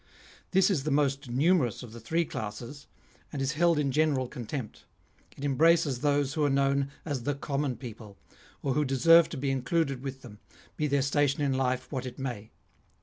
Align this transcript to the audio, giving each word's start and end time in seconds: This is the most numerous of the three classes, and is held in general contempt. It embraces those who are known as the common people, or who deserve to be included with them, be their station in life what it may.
This 0.49 0.71
is 0.71 0.83
the 0.83 0.89
most 0.89 1.29
numerous 1.29 1.83
of 1.83 1.93
the 1.93 1.99
three 1.99 2.25
classes, 2.25 2.87
and 3.31 3.39
is 3.39 3.51
held 3.51 3.77
in 3.77 3.91
general 3.91 4.27
contempt. 4.27 4.83
It 5.37 5.45
embraces 5.45 5.99
those 5.99 6.33
who 6.33 6.43
are 6.43 6.49
known 6.49 6.89
as 7.05 7.21
the 7.21 7.35
common 7.35 7.75
people, 7.77 8.17
or 8.63 8.73
who 8.73 8.83
deserve 8.83 9.29
to 9.29 9.37
be 9.37 9.51
included 9.51 10.01
with 10.01 10.23
them, 10.23 10.39
be 10.75 10.87
their 10.87 11.03
station 11.03 11.41
in 11.43 11.53
life 11.53 11.91
what 11.91 12.07
it 12.07 12.17
may. 12.17 12.49